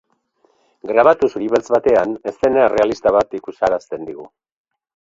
[0.91, 4.29] Grabatu zuri-beltz batean eszena errealista bat ikusarazten digu.